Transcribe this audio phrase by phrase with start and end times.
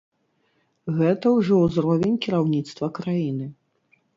[0.99, 3.45] Гэта ўжо ўзровень кіраўніцтва краіны.